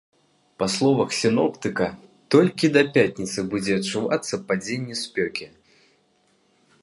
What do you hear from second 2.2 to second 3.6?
толькі да пятніцы